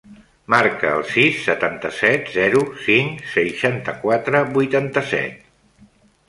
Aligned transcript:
Marca 0.51 0.93
el 0.99 1.03
sis, 1.09 1.35
setanta-set, 1.49 2.31
zero, 2.37 2.63
cinc, 2.87 3.21
seixanta-quatre, 3.35 4.43
vuitanta-set. 4.57 5.47